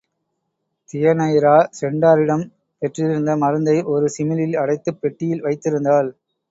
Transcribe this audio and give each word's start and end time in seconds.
தியனைரா 0.89 1.53
சென்டாரிடம் 1.79 2.43
பெற்றிருந்த 2.81 3.37
மருந்தை 3.37 3.77
ஒரு 3.87 4.07
சிமிழில் 4.17 4.57
அடைத்துப் 4.57 5.01
பெட்டியில் 5.01 5.43
வைத்திருந்தாள். 5.43 6.11